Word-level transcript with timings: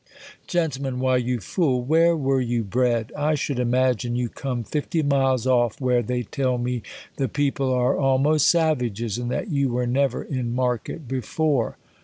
Gent, 0.47 0.79
Why, 0.79 1.17
you 1.17 1.39
fool; 1.39 1.83
where 1.83 2.17
were 2.17 2.41
you 2.41 2.63
bred? 2.63 3.11
I 3.15 3.35
should 3.35 3.59
imagine 3.59 4.15
}^ou 4.15 4.33
come 4.33 4.63
fifty 4.63 5.03
miles 5.03 5.45
off, 5.45 5.79
where 5.79 6.01
they 6.01 6.23
tell 6.23 6.57
me 6.57 6.81
the 7.17 7.27
people 7.27 7.71
are 7.71 7.95
almost 7.95 8.49
savages; 8.49 9.19
and 9.19 9.29
that 9.29 9.51
you 9.51 9.69
were 9.69 9.85
never 9.85 10.23
in 10.23 10.55
market 10.55 11.07
before. 11.07 11.77